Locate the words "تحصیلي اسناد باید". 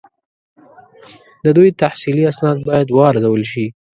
1.81-2.87